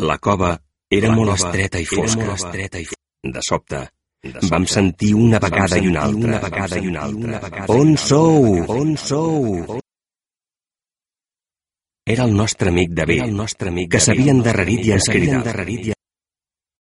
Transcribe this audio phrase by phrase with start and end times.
[0.00, 0.54] La cova
[0.88, 2.24] era la molt cova estreta i fosca.
[2.24, 3.02] Molt estreta i fosca.
[3.34, 3.80] De sobte,
[4.48, 7.66] vam sentir una vegada i una altra, una vegada i una altra.
[7.74, 8.48] On sou?
[8.80, 9.78] On sou?
[12.10, 15.99] Era el nostre amic David, el nostre amic que s'havia endarrerit i ens escridat.